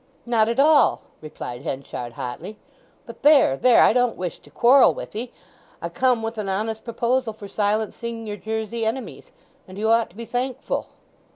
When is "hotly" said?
2.13-2.57